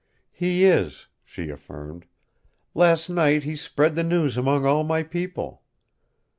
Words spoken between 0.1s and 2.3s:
"He is," she affirmed.